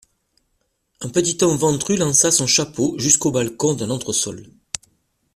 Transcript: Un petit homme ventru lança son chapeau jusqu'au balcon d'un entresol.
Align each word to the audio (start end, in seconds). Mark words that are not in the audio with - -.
Un 1.01 1.09
petit 1.09 1.37
homme 1.43 1.57
ventru 1.57 1.95
lança 1.95 2.31
son 2.31 2.47
chapeau 2.47 2.95
jusqu'au 2.97 3.29
balcon 3.29 3.75
d'un 3.75 3.91
entresol. 3.91 4.47